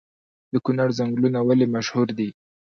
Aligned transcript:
د 0.51 0.53
کونړ 0.65 0.89
ځنګلونه 0.99 1.39
ولې 1.47 1.65
مشهور 1.75 2.07
دي؟ 2.17 2.29